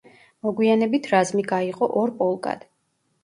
მოგვიანებით 0.45 1.09
რაზმი 1.11 1.45
გაიყო 1.53 1.89
ორ 2.03 2.13
პოლკად. 2.23 2.65